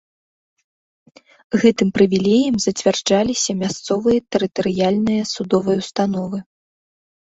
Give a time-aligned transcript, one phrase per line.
[1.65, 6.37] Гэтым прывілеем зацвярджаліся мясцовыя тэрытарыяльныя судовыя установы.